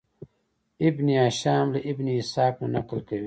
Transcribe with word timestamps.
ابن 0.87 1.07
هشام 1.25 1.67
له 1.73 1.79
ابن 1.91 2.05
اسحاق 2.21 2.55
نه 2.61 2.67
نقل 2.75 2.99
کوي. 3.07 3.19